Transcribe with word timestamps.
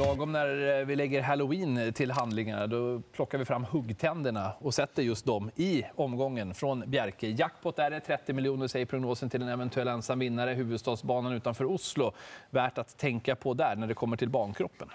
Lagom 0.00 0.32
när 0.32 0.80
eh, 0.80 0.86
vi 0.86 0.96
lägger 0.96 1.22
halloween 1.22 1.92
till 1.92 2.10
handlingarna 2.10 2.66
då 2.66 3.00
plockar 3.12 3.38
vi 3.38 3.44
fram 3.44 3.64
huggtänderna 3.64 4.52
och 4.58 4.74
sätter 4.74 5.02
just 5.02 5.26
dem 5.26 5.50
i 5.56 5.84
omgången 5.94 6.54
från 6.54 6.84
Bjerke. 6.86 7.28
Jackpot 7.28 7.78
är 7.78 7.90
det, 7.90 8.00
30 8.00 8.32
miljoner 8.32 8.68
säger 8.68 8.86
prognosen 8.86 9.30
till 9.30 9.42
en 9.42 9.48
eventuell 9.48 9.88
ensam 9.88 10.18
vinnare. 10.18 10.50
Huvudstadsbanan 10.50 11.32
utanför 11.32 11.64
Oslo. 11.64 12.12
Värt 12.50 12.78
att 12.78 12.98
tänka 12.98 13.36
på 13.36 13.54
där 13.54 13.76
när 13.76 13.86
det 13.86 13.94
kommer 13.94 14.16
till 14.16 14.28
bankroppen. 14.28 14.88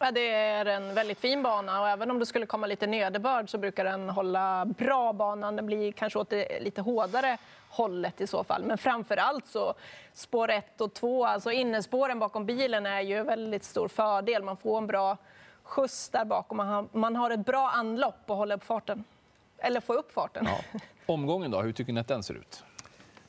Ja, 0.00 0.10
det 0.10 0.30
är 0.34 0.66
en 0.66 0.94
väldigt 0.94 1.20
fin 1.20 1.42
bana 1.42 1.80
och 1.80 1.88
även 1.88 2.10
om 2.10 2.18
det 2.18 2.26
skulle 2.26 2.46
komma 2.46 2.66
lite 2.66 2.86
nederbörd 2.86 3.50
så 3.50 3.58
brukar 3.58 3.84
den 3.84 4.08
hålla 4.08 4.64
bra 4.64 5.12
banan. 5.12 5.56
Den 5.56 5.66
blir 5.66 5.92
kanske 5.92 6.18
åt 6.18 6.30
det 6.30 6.60
lite 6.60 6.80
hårdare 6.80 7.38
hållet 7.70 8.20
i 8.20 8.26
så 8.26 8.44
fall. 8.44 8.64
Men 8.64 8.78
framför 8.78 9.16
allt 9.16 9.46
så 9.46 9.74
spår 10.12 10.50
1 10.50 10.80
och 10.80 10.94
2, 10.94 11.24
alltså 11.24 11.50
innespåren 11.50 12.18
bakom 12.18 12.46
bilen 12.46 12.86
är 12.86 13.00
ju 13.00 13.16
en 13.18 13.26
väldigt 13.26 13.64
stor 13.64 13.88
fördel. 13.88 14.42
Man 14.42 14.56
får 14.56 14.78
en 14.78 14.86
bra 14.86 15.16
skjuts 15.62 16.08
där 16.08 16.24
bakom. 16.24 16.56
Man 16.56 16.68
har, 16.68 16.86
man 16.92 17.16
har 17.16 17.30
ett 17.30 17.46
bra 17.46 17.70
anlopp 17.70 18.22
och 18.26 18.36
håller 18.36 18.54
upp 18.54 18.64
farten. 18.64 19.04
Eller 19.58 19.80
får 19.80 19.94
upp 19.94 20.12
farten. 20.12 20.48
Ja. 20.48 20.80
Omgången 21.06 21.50
då, 21.50 21.60
hur 21.60 21.72
tycker 21.72 21.92
ni 21.92 22.00
att 22.00 22.08
den 22.08 22.22
ser 22.22 22.34
ut? 22.34 22.64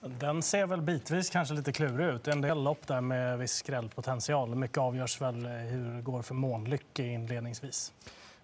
Den 0.02 0.42
ser 0.42 0.66
väl 0.66 0.82
bitvis 0.82 1.30
kanske 1.30 1.54
lite 1.54 1.72
klurig 1.72 2.16
ut. 2.16 2.28
En 2.28 2.42
del 2.42 2.64
lopp 2.64 2.88
där 2.88 3.02
med 3.02 3.40
viss 3.40 3.54
skrällpotential. 3.54 4.56
Mycket 4.56 4.78
avgörs 4.78 5.22
väl 5.22 5.46
hur 5.46 5.96
det 5.96 6.02
går 6.02 6.22
för 6.22 6.34
Månlycke 6.34 7.04
inledningsvis. 7.04 7.94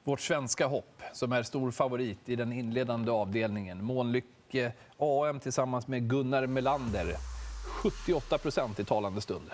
Vårt 0.04 0.20
svenska 0.20 0.68
hopp, 0.68 1.02
som 1.14 1.31
är 1.31 1.44
stor 1.44 1.72
favorit 1.72 2.30
i 2.30 2.36
den 2.36 2.54
inledande 2.54 3.12
avdelningen. 3.12 3.84
Månlycke 3.84 4.72
AM 4.98 5.40
tillsammans 5.40 5.88
med 5.88 6.09
Gunnar 6.09 6.48
Melander. 6.48 7.05
78 7.84 8.38
procent 8.38 8.80
i 8.80 8.86
talande 8.86 9.22
stund. 9.22 9.50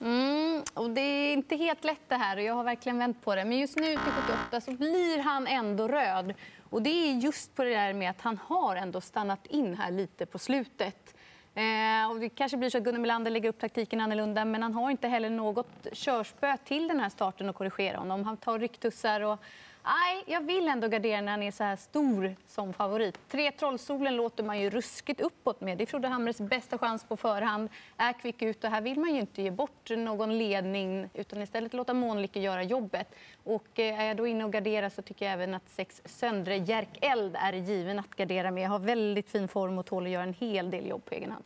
Mm, 0.00 0.62
och 0.74 0.90
det 0.90 1.00
är 1.00 1.32
inte 1.32 1.56
helt 1.56 1.84
lätt 1.84 2.08
det 2.08 2.16
här 2.16 2.36
och 2.36 2.42
jag 2.42 2.54
har 2.54 2.64
verkligen 2.64 2.98
vänt 2.98 3.24
på 3.24 3.34
det. 3.34 3.44
Men 3.44 3.58
just 3.58 3.76
nu 3.76 3.92
till 3.92 4.12
78 4.26 4.60
så 4.60 4.72
blir 4.72 5.18
han 5.18 5.46
ändå 5.46 5.88
röd. 5.88 6.34
Och 6.70 6.82
det 6.82 6.90
är 6.90 7.14
just 7.14 7.54
på 7.54 7.64
det 7.64 7.70
där 7.70 7.92
med 7.92 8.10
att 8.10 8.20
han 8.20 8.38
har 8.44 8.76
ändå 8.76 9.00
stannat 9.00 9.46
in 9.46 9.74
här 9.74 9.90
lite 9.90 10.26
på 10.26 10.38
slutet. 10.38 11.14
Eh, 11.54 12.10
och 12.10 12.20
det 12.20 12.28
kanske 12.28 12.56
blir 12.56 12.70
så 12.70 12.78
att 12.78 12.84
Gunnar 12.84 12.98
Melander 12.98 13.30
lägger 13.30 13.48
upp 13.48 13.58
taktiken 13.58 14.00
annorlunda 14.00 14.44
men 14.44 14.62
han 14.62 14.74
har 14.74 14.90
inte 14.90 15.08
heller 15.08 15.30
något 15.30 15.86
körspö 15.92 16.56
till 16.64 16.88
den 16.88 17.00
här 17.00 17.08
starten 17.08 17.48
att 17.48 17.56
korrigera 17.56 17.98
honom. 17.98 18.24
Han 18.24 18.36
tar 18.36 18.58
rycktussar 18.58 19.20
och 19.20 19.40
Nej, 19.84 20.24
jag 20.26 20.40
vill 20.40 20.68
ändå 20.68 20.88
gardera 20.88 21.20
när 21.20 21.30
han 21.30 21.42
är 21.42 21.50
så 21.50 21.64
här 21.64 21.76
stor 21.76 22.34
som 22.46 22.72
favorit. 22.72 23.18
Tre 23.28 23.50
Trollsolen 23.50 24.16
låter 24.16 24.44
man 24.44 24.60
ju 24.60 24.70
ruskigt 24.70 25.20
uppåt 25.20 25.60
med. 25.60 25.78
Det 25.78 25.84
är 25.84 25.86
Frode 25.86 26.08
Hamres 26.08 26.40
bästa 26.40 26.78
chans 26.78 27.04
på 27.04 27.16
förhand. 27.16 27.68
Är 27.96 28.12
kvick 28.12 28.42
ut 28.42 28.64
och 28.64 28.70
här 28.70 28.80
vill 28.80 29.00
man 29.00 29.14
ju 29.14 29.20
inte 29.20 29.42
ge 29.42 29.50
bort 29.50 29.90
någon 29.90 30.38
ledning 30.38 31.08
utan 31.14 31.42
istället 31.42 31.74
låta 31.74 31.94
Månlykke 31.94 32.40
göra 32.40 32.62
jobbet. 32.62 33.14
Och 33.44 33.78
eh, 33.78 34.00
är 34.00 34.04
jag 34.04 34.16
då 34.16 34.26
inne 34.26 34.44
och 34.44 34.52
garderar 34.52 34.88
så 34.88 35.02
tycker 35.02 35.24
jag 35.24 35.32
även 35.34 35.54
att 35.54 35.68
sex 35.68 36.02
Söndre 36.04 36.56
Jerkeld 36.56 37.36
är 37.38 37.52
given 37.52 37.98
att 37.98 38.10
gardera 38.16 38.50
med. 38.50 38.64
Jag 38.64 38.70
har 38.70 38.78
väldigt 38.78 39.30
fin 39.30 39.48
form 39.48 39.78
och 39.78 39.86
tål 39.86 40.04
att 40.04 40.10
göra 40.10 40.22
en 40.22 40.34
hel 40.34 40.70
del 40.70 40.88
jobb 40.88 41.04
på 41.04 41.14
egen 41.14 41.30
hand. 41.30 41.44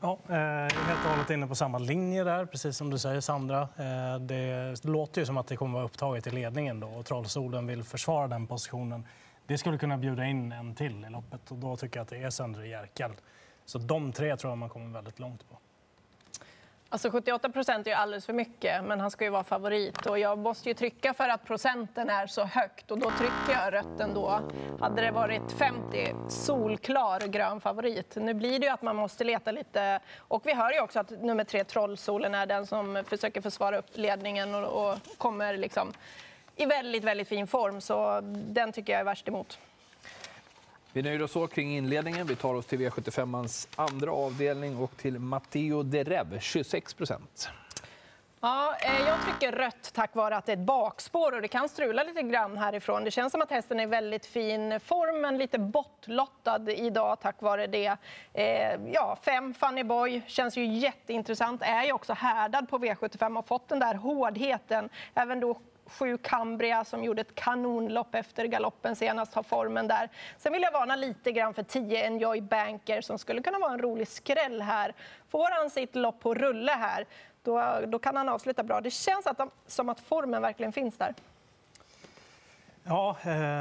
Ja, 0.00 0.18
eh, 0.28 0.36
jag 0.36 0.72
är 0.72 0.86
helt 0.86 1.04
och 1.04 1.10
hållet 1.10 1.30
inne 1.30 1.46
på 1.46 1.54
samma 1.54 1.78
linje 1.78 2.24
där, 2.24 2.46
precis 2.46 2.76
som 2.76 2.90
du 2.90 2.98
säger 2.98 3.20
Sandra. 3.20 3.60
Eh, 3.60 4.20
det 4.20 4.84
låter 4.84 5.20
ju 5.20 5.26
som 5.26 5.36
att 5.36 5.46
det 5.46 5.56
kommer 5.56 5.74
vara 5.74 5.84
upptaget 5.84 6.26
i 6.26 6.30
ledningen 6.30 6.80
då 6.80 6.88
och 6.88 7.06
Trollsolen 7.06 7.66
vill 7.66 7.84
försvara 7.84 8.28
den 8.28 8.46
positionen. 8.46 9.06
Det 9.46 9.58
skulle 9.58 9.78
kunna 9.78 9.98
bjuda 9.98 10.24
in 10.24 10.52
en 10.52 10.74
till 10.74 11.04
i 11.04 11.10
loppet 11.10 11.50
och 11.50 11.56
då 11.56 11.76
tycker 11.76 11.98
jag 11.98 12.02
att 12.04 12.08
det 12.08 12.22
är 12.22 12.30
Söndre 12.30 12.68
Jerkel. 12.68 13.10
Så 13.64 13.78
de 13.78 14.12
tre 14.12 14.36
tror 14.36 14.50
jag 14.50 14.58
man 14.58 14.68
kommer 14.68 14.92
väldigt 14.94 15.18
långt 15.18 15.50
på. 15.50 15.56
Alltså 16.88 17.10
78 17.10 17.48
procent 17.48 17.86
är 17.86 17.90
ju 17.90 17.96
alldeles 17.96 18.26
för 18.26 18.32
mycket, 18.32 18.84
men 18.84 19.00
han 19.00 19.10
ska 19.10 19.24
ju 19.24 19.30
vara 19.30 19.44
favorit. 19.44 20.06
Och 20.06 20.18
jag 20.18 20.38
måste 20.38 20.68
ju 20.68 20.74
trycka 20.74 21.14
för 21.14 21.28
att 21.28 21.44
procenten 21.44 22.10
är 22.10 22.26
så 22.26 22.44
högt 22.44 22.90
och 22.90 22.98
då 22.98 23.10
trycker 23.10 23.62
jag 23.62 23.72
rött 23.72 24.00
ändå. 24.00 24.40
Hade 24.80 25.02
det 25.02 25.10
varit 25.10 25.52
50, 25.58 26.14
solklar 26.28 27.20
grön 27.20 27.60
favorit. 27.60 28.16
Nu 28.16 28.34
blir 28.34 28.58
det 28.58 28.66
ju 28.66 28.72
att 28.72 28.82
man 28.82 28.96
måste 28.96 29.24
leta 29.24 29.52
lite. 29.52 30.00
Och 30.18 30.46
vi 30.46 30.54
hör 30.54 30.72
ju 30.72 30.80
också 30.80 31.00
att 31.00 31.10
nummer 31.10 31.44
tre, 31.44 31.64
Trollsolen, 31.64 32.34
är 32.34 32.46
den 32.46 32.66
som 32.66 33.04
försöker 33.06 33.40
försvara 33.40 33.78
upp 33.78 33.86
ledningen 33.92 34.54
och, 34.54 34.90
och 34.90 34.98
kommer 35.18 35.56
liksom 35.56 35.92
i 36.56 36.66
väldigt, 36.66 37.04
väldigt 37.04 37.28
fin 37.28 37.46
form. 37.46 37.80
Så 37.80 38.20
den 38.32 38.72
tycker 38.72 38.92
jag 38.92 39.00
är 39.00 39.04
värst 39.04 39.28
emot. 39.28 39.58
Vi 40.96 41.02
nöjer 41.02 41.22
oss 41.22 41.32
så 41.32 41.46
kring 41.46 41.76
inledningen. 41.76 42.26
Vi 42.26 42.36
tar 42.36 42.54
oss 42.54 42.66
till 42.66 42.78
V75ans 42.78 43.68
andra 43.76 44.12
avdelning 44.12 44.76
och 44.76 44.96
till 44.96 45.18
Matteo 45.18 45.82
Derev, 45.82 46.38
26 46.40 46.94
procent. 46.94 47.48
Ja, 48.40 48.76
eh, 48.80 49.06
jag 49.06 49.22
trycker 49.22 49.52
rött 49.52 49.90
tack 49.94 50.14
vare 50.14 50.36
att 50.36 50.46
det 50.46 50.52
är 50.52 50.56
ett 50.56 50.66
bakspår 50.66 51.34
och 51.34 51.42
det 51.42 51.48
kan 51.48 51.68
strula 51.68 52.02
lite 52.02 52.22
grann 52.22 52.58
härifrån. 52.58 53.04
Det 53.04 53.10
känns 53.10 53.32
som 53.32 53.42
att 53.42 53.50
hästen 53.50 53.80
är 53.80 53.82
i 53.82 53.86
väldigt 53.86 54.26
fin 54.26 54.80
form, 54.80 55.20
men 55.20 55.38
lite 55.38 55.58
bortlottad 55.58 56.70
idag 56.70 57.20
tack 57.20 57.42
vare 57.42 57.66
det. 57.66 57.96
Eh, 58.32 58.80
ja, 58.92 59.18
fem 59.22 59.54
Funny 59.54 59.84
Boy 59.84 60.22
känns 60.26 60.56
ju 60.56 60.66
jätteintressant. 60.66 61.62
Är 61.62 61.84
ju 61.84 61.92
också 61.92 62.12
härdad 62.12 62.68
på 62.68 62.78
V75 62.78 63.38
och 63.38 63.46
fått 63.46 63.68
den 63.68 63.78
där 63.78 63.94
hårdheten. 63.94 64.88
Även 65.14 65.40
då 65.40 65.58
sju 65.86 66.18
Cambria 66.18 66.84
som 66.84 67.04
gjorde 67.04 67.20
ett 67.20 67.34
kanonlopp 67.34 68.14
efter 68.14 68.44
galoppen 68.44 68.96
senast, 68.96 69.34
har 69.34 69.42
formen 69.42 69.88
där. 69.88 70.08
Sen 70.38 70.52
vill 70.52 70.62
jag 70.62 70.72
varna 70.72 70.96
lite 70.96 71.32
grann 71.32 71.54
för 71.54 71.62
10 71.62 72.06
Enjoy 72.06 72.40
Banker 72.40 73.00
som 73.00 73.18
skulle 73.18 73.42
kunna 73.42 73.58
vara 73.58 73.72
en 73.72 73.78
rolig 73.78 74.08
skräll 74.08 74.62
här. 74.62 74.94
Får 75.28 75.60
han 75.60 75.70
sitt 75.70 75.96
lopp 75.96 76.20
på 76.20 76.34
rulle 76.34 76.72
här, 76.72 77.06
då, 77.42 77.80
då 77.86 77.98
kan 77.98 78.16
han 78.16 78.28
avsluta 78.28 78.62
bra. 78.62 78.80
Det 78.80 78.90
känns 78.90 79.26
att 79.26 79.38
de, 79.38 79.50
som 79.66 79.88
att 79.88 80.00
formen 80.00 80.42
verkligen 80.42 80.72
finns 80.72 80.96
där. 80.98 81.14
Ja, 82.88 83.16
ehm, 83.22 83.60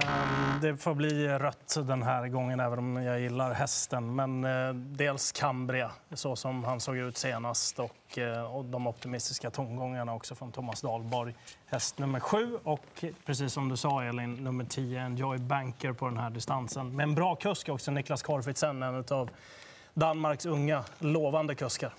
det 0.61 0.77
får 0.77 0.93
bli 0.93 1.27
rött 1.27 1.75
den 1.83 2.03
här 2.03 2.27
gången, 2.27 2.59
även 2.59 2.79
om 2.79 3.03
jag 3.03 3.19
gillar 3.19 3.53
hästen. 3.53 4.15
Men 4.15 4.43
eh, 4.43 4.73
dels 4.73 5.31
Cambria, 5.31 5.91
så 6.13 6.35
som 6.35 6.63
han 6.63 6.79
såg 6.79 6.97
ut 6.97 7.17
senast 7.17 7.79
och, 7.79 8.17
eh, 8.17 8.55
och 8.55 8.65
de 8.65 8.87
optimistiska 8.87 9.49
tongångarna 9.49 10.13
också 10.13 10.35
från 10.35 10.51
Thomas 10.51 10.81
Dahlborg. 10.81 11.35
Häst 11.65 11.99
nummer 11.99 12.19
sju 12.19 12.57
och 12.63 13.05
precis 13.25 13.53
som 13.53 13.69
du 13.69 13.77
sa, 13.77 14.03
Elin, 14.03 14.33
nummer 14.33 14.65
tio, 14.65 15.01
Enjoy 15.01 15.37
Banker 15.37 15.93
på 15.93 16.05
den 16.05 16.17
här 16.17 16.29
distansen. 16.29 16.95
Med 16.95 17.03
en 17.03 17.15
bra 17.15 17.35
kusk 17.35 17.69
också, 17.69 17.91
Niklas 17.91 18.23
Korfitsen, 18.23 18.83
en 18.83 19.05
av 19.09 19.29
Danmarks 19.93 20.45
unga 20.45 20.83
lovande 20.99 21.55
kuskar. 21.55 21.93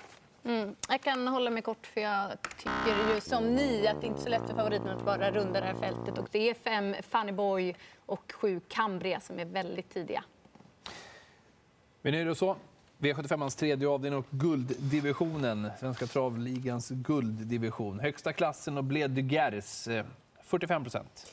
Mm. 0.46 0.76
Jag 0.88 1.00
kan 1.00 1.28
hålla 1.28 1.50
mig 1.50 1.62
kort, 1.62 1.86
för 1.86 2.00
jag 2.00 2.30
tycker 2.58 3.14
ju 3.14 3.20
som 3.20 3.54
ni 3.54 3.86
att 3.86 4.00
det 4.00 4.06
inte 4.06 4.20
är 4.20 4.22
så 4.22 4.28
lätt 4.28 4.46
för 4.46 4.54
favoriten 4.54 4.88
att 4.88 5.04
bara 5.04 5.30
runda 5.30 5.60
det 5.60 5.66
här 5.66 5.74
fältet. 5.74 6.18
Och 6.18 6.28
det 6.30 6.50
är 6.50 6.54
fem 6.54 6.94
Funny 7.02 7.32
Boy 7.32 7.74
och 8.06 8.32
sju 8.34 8.60
Cambria 8.68 9.20
som 9.20 9.38
är 9.38 9.44
väldigt 9.44 9.90
tidiga. 9.90 10.24
Vi 12.02 12.10
nöjer 12.10 12.28
oss 12.28 12.38
så. 12.38 12.56
V75ans 12.98 13.58
tredje 13.58 13.88
avdelning 13.88 14.18
och 14.18 14.26
gulddivisionen, 14.30 15.70
Svenska 15.80 16.06
travligans 16.06 16.90
gulddivision. 16.90 18.00
Högsta 18.00 18.32
klassen 18.32 18.78
och 18.78 18.84
Bled 18.84 19.10
de 19.10 19.22
Gers, 19.22 19.88
45 20.42 20.82
procent. 20.82 21.32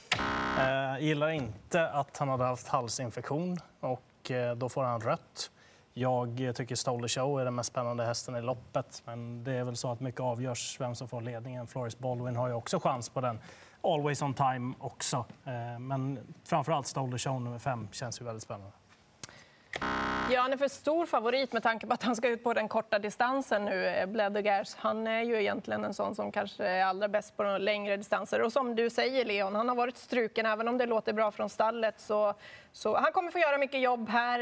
Eh, 0.60 1.04
gillar 1.06 1.30
inte 1.30 1.90
att 1.90 2.18
han 2.18 2.30
hade 2.30 2.44
haft 2.44 2.68
halsinfektion 2.68 3.58
och 3.80 4.32
eh, 4.32 4.56
då 4.56 4.70
får 4.70 4.84
han 4.84 5.02
rött. 5.02 5.52
Jag 5.94 6.52
tycker 6.56 6.76
Stolder 6.76 7.08
Show 7.08 7.40
är 7.42 7.46
den 7.46 7.56
mest 7.56 7.70
spännande 7.70 8.06
hästen 8.06 8.36
i 8.36 8.42
loppet. 8.42 9.02
Men 9.06 9.44
det 9.44 9.52
är 9.52 9.64
väl 9.64 9.76
så 9.76 9.92
att 9.92 10.00
mycket 10.00 10.22
avgörs 10.22 10.78
vem 10.80 10.96
som 10.96 11.08
får 11.08 11.22
ledningen. 11.22 11.68
Floris 11.68 12.00
Baldwin 12.00 12.36
har 12.36 12.48
ju 12.48 12.54
också 12.54 12.80
chans 12.80 13.10
på 13.10 13.22
den. 13.22 13.40
Always 13.82 14.22
on 14.22 14.34
time 14.34 14.74
också. 14.80 15.26
Eh, 15.46 15.80
men 15.80 16.20
framförallt 16.44 16.88
Stolder 16.88 17.18
Show 17.18 17.42
nummer 17.42 17.60
fem 17.60 17.88
känns 17.92 18.22
ju 18.22 18.26
väldigt 18.26 18.44
spännande. 18.44 18.72
Ja, 20.32 20.42
han 20.42 20.54
är 20.54 20.58
för 20.58 20.68
stor 20.68 21.06
favorit 21.06 21.54
med 21.54 21.64
tanke 21.64 21.88
på 21.88 21.94
att 21.94 22.04
han 22.04 22.16
ska 22.16 22.30
ut 22.30 22.44
på 22.44 22.54
den 22.54 22.68
korta 22.68 23.00
distansen 23.00 23.66
nu, 23.66 23.86
eh, 23.86 24.06
Bledegers. 24.06 24.76
Han 24.76 25.08
är 25.08 25.22
ju 25.22 25.42
egentligen 25.42 25.84
en 25.84 25.94
sån 25.94 26.16
som 26.16 26.32
kanske 26.32 26.66
är 26.66 26.86
allra 26.86 27.08
bäst 27.08 27.38
på 27.38 27.44
de 27.44 27.62
längre 27.62 27.98
distanser. 27.98 28.42
Och 28.42 28.54
som 28.54 28.76
du 28.76 28.90
säger, 28.90 29.26
Leon, 29.26 29.56
han 29.56 29.70
har 29.70 29.76
varit 29.76 29.98
struken. 29.98 30.46
Även 30.46 30.68
om 30.68 30.78
det 30.78 30.86
låter 30.86 31.14
bra 31.14 31.32
från 31.32 31.50
stallet 31.50 32.00
så, 32.00 32.34
så 32.72 32.98
han 32.98 33.12
kommer 33.12 33.32
få 33.32 33.40
göra 33.40 33.58
mycket 33.58 33.82
jobb 33.82 34.10
här. 34.10 34.40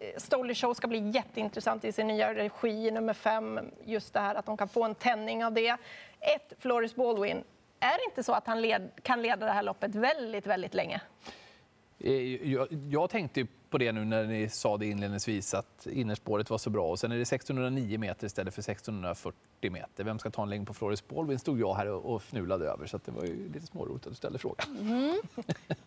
En 0.00 0.20
Stolly 0.20 0.54
Show 0.54 0.74
ska 0.74 0.88
bli 0.88 1.10
jätteintressant 1.10 1.84
i 1.84 1.92
sin 1.92 2.06
nya 2.06 2.34
regi, 2.34 2.90
nummer 2.90 3.14
fem. 3.14 3.60
Just 3.84 4.12
det 4.12 4.20
här 4.20 4.34
att 4.34 4.46
de 4.46 4.56
kan 4.56 4.68
få 4.68 4.84
en 4.84 4.94
tändning 4.94 5.44
av 5.44 5.52
det. 5.52 5.76
Ett, 6.20 6.52
Floris 6.58 6.94
Baldwin. 6.94 7.44
Är 7.80 7.98
det 7.98 8.04
inte 8.04 8.22
så 8.22 8.32
att 8.32 8.46
han 8.46 8.60
led, 8.62 8.90
kan 9.02 9.22
leda 9.22 9.46
det 9.46 9.52
här 9.52 9.62
loppet 9.62 9.94
väldigt, 9.94 10.46
väldigt 10.46 10.74
länge? 10.74 11.00
Eh, 11.98 12.52
jag, 12.52 12.68
jag 12.90 13.10
tänkte 13.10 13.46
på 13.70 13.78
det 13.78 13.92
nu 13.92 14.04
när 14.04 14.24
ni 14.24 14.48
sa 14.48 14.76
det 14.76 14.86
inledningsvis 14.86 15.54
att 15.54 15.86
innerspåret 15.86 16.50
var 16.50 16.58
så 16.58 16.70
bra. 16.70 16.86
Och 16.90 16.98
sen 16.98 17.12
är 17.12 17.16
det 17.16 17.22
1609 17.22 17.98
meter 17.98 18.26
istället 18.26 18.54
för 18.54 18.62
1640 18.62 19.70
meter. 19.70 20.04
Vem 20.04 20.18
ska 20.18 20.30
ta 20.30 20.42
en 20.42 20.50
längd 20.50 20.66
på 20.66 20.74
Floris 20.74 21.08
Baldwin 21.08 21.38
stod 21.38 21.60
jag 21.60 21.74
här 21.74 21.88
och 21.88 22.22
fnulade 22.22 22.66
över. 22.66 22.86
Så 22.86 23.00
det 23.04 23.12
var 23.12 23.24
ju 23.24 23.52
lite 23.52 23.66
småroligt 23.66 24.06
att 24.06 24.12
du 24.12 24.16
ställde 24.16 24.38
frågan. 24.38 24.76
Mm. 24.80 25.20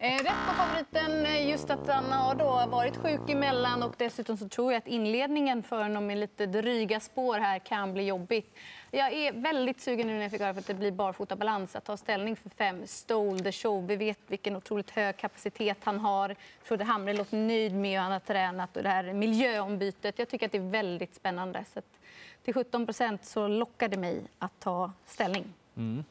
Eh, 0.03 0.17
rätt 0.17 0.47
på 0.47 0.53
favoriten, 0.53 1.25
eh, 1.25 1.49
just 1.49 1.69
att 1.69 1.87
han 1.87 2.11
har 2.11 2.35
då 2.35 2.65
varit 2.71 2.97
sjuk 2.97 3.29
emellan 3.29 3.83
och 3.83 3.95
dessutom 3.97 4.37
så 4.37 4.49
tror 4.49 4.71
jag 4.73 4.77
att 4.77 4.87
inledningen 4.87 5.63
för 5.63 5.83
honom 5.83 6.07
med 6.07 6.17
lite 6.17 6.45
dryga 6.45 6.99
spår 6.99 7.37
här 7.37 7.59
kan 7.59 7.93
bli 7.93 8.03
jobbigt. 8.03 8.55
Jag 8.91 9.13
är 9.13 9.33
väldigt 9.33 9.81
sugen 9.81 10.07
nu 10.07 10.13
när 10.13 10.21
jag 10.21 10.31
fick 10.31 10.41
höra 10.41 10.49
att 10.49 10.67
det 10.67 10.73
blir 10.73 10.91
barfotabalans 10.91 11.75
att 11.75 11.85
ta 11.85 11.97
ställning 11.97 12.35
för 12.35 12.49
fem 12.49 12.87
Stole 12.87 13.43
the 13.43 13.51
show. 13.51 13.87
Vi 13.87 13.95
vet 13.95 14.19
vilken 14.27 14.55
otroligt 14.55 14.91
hög 14.91 15.17
kapacitet 15.17 15.77
han 15.83 15.99
har. 15.99 16.35
Frode 16.63 16.83
Hamre 16.83 17.13
låter 17.13 17.37
nöjd 17.37 17.75
med 17.75 17.91
hur 17.91 17.99
han 17.99 18.11
har 18.11 18.19
tränat 18.19 18.77
och 18.77 18.83
det 18.83 18.89
här 18.89 19.13
miljöombytet. 19.13 20.19
Jag 20.19 20.29
tycker 20.29 20.45
att 20.45 20.51
det 20.51 20.57
är 20.57 20.71
väldigt 20.71 21.15
spännande. 21.15 21.65
Så 21.73 21.81
till 22.43 22.53
17 22.53 22.85
procent 22.85 23.25
så 23.25 23.47
lockar 23.47 23.87
det 23.87 23.97
mig 23.97 24.21
att 24.39 24.59
ta 24.59 24.91
ställning. 25.05 25.53
Mm. 25.77 26.03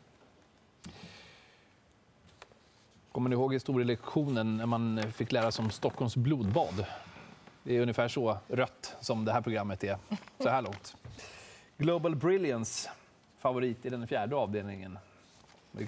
Kommer 3.12 3.30
ni 3.30 3.34
ihåg 3.36 3.54
historielektionen 3.54 4.56
när 4.56 4.66
man 4.66 5.02
fick 5.12 5.32
lära 5.32 5.50
sig 5.50 5.64
om 5.64 5.70
Stockholms 5.70 6.16
blodbad? 6.16 6.86
Det 7.62 7.76
är 7.76 7.80
ungefär 7.80 8.08
så 8.08 8.38
rött 8.48 8.96
som 9.00 9.24
det 9.24 9.32
här 9.32 9.40
programmet 9.40 9.84
är 9.84 9.98
så 10.38 10.48
här 10.48 10.62
långt. 10.62 10.96
Global 11.78 12.16
Brilliance, 12.16 12.90
favorit 13.38 13.86
i 13.86 13.90
den 13.90 14.06
fjärde 14.06 14.36
avdelningen. 14.36 14.98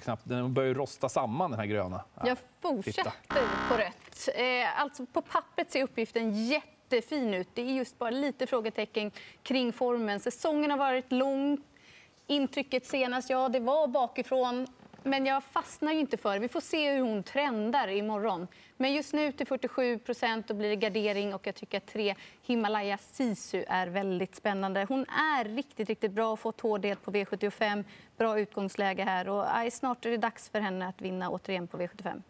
Knappt, 0.03 0.21
den 0.25 0.53
börjar 0.53 0.73
rosta 0.73 1.09
samman, 1.09 1.51
den 1.51 1.59
här 1.59 1.67
gröna. 1.67 2.03
Jag 2.25 2.37
fortsätter 2.61 3.11
på 3.69 3.77
rött. 3.77 4.29
Eh, 4.35 4.81
alltså 4.81 5.05
på 5.05 5.21
pappret 5.21 5.71
ser 5.71 5.83
uppgiften 5.83 6.45
jättefin 6.45 7.33
ut. 7.33 7.47
Det 7.53 7.61
är 7.61 7.65
just 7.65 7.99
bara 7.99 8.09
lite 8.09 8.47
frågetecken 8.47 9.11
kring 9.43 9.73
formen. 9.73 10.19
Säsongen 10.19 10.71
har 10.71 10.77
varit 10.77 11.11
lång. 11.11 11.57
Intrycket 12.27 12.85
senast, 12.85 13.29
ja, 13.29 13.49
det 13.49 13.59
var 13.59 13.87
bakifrån. 13.87 14.67
Men 15.07 15.25
jag 15.25 15.43
fastnar 15.43 15.91
ju 15.91 15.99
inte 15.99 16.17
för 16.17 16.33
det. 16.33 16.39
Vi 16.39 16.47
får 16.47 16.61
se 16.61 16.93
hur 16.93 17.01
hon 17.01 17.23
trendar 17.23 17.87
imorgon. 17.87 18.47
Men 18.77 18.93
just 18.93 19.13
nu 19.13 19.31
till 19.31 19.47
47 19.47 19.99
procent 19.99 20.47
blir 20.47 20.69
det 20.69 20.75
gardering 20.75 21.33
och 21.33 21.47
jag 21.47 21.55
tycker 21.55 21.77
att 21.77 21.85
tre 21.85 22.15
Himalaya 22.41 22.97
Sisu 22.97 23.63
är 23.67 23.87
väldigt 23.87 24.35
spännande. 24.35 24.85
Hon 24.89 25.05
är 25.09 25.45
riktigt, 25.45 25.89
riktigt 25.89 26.11
bra 26.11 26.31
och 26.31 26.39
fått 26.39 26.61
hårdhet 26.61 27.03
på 27.03 27.11
V75. 27.11 27.83
Bra 28.17 28.39
utgångsläge 28.39 29.03
här 29.03 29.29
och 29.29 29.57
aj, 29.57 29.71
snart 29.71 30.05
är 30.05 30.09
det 30.09 30.17
dags 30.17 30.49
för 30.49 30.59
henne 30.59 30.87
att 30.87 31.01
vinna 31.01 31.29
återigen 31.29 31.67
på 31.67 31.77
V75. 31.77 32.21